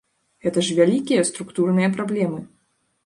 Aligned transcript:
Гэта 0.45 0.63
ж 0.67 0.77
вялікія 0.79 1.25
структурныя 1.31 1.93
праблемы. 1.99 2.41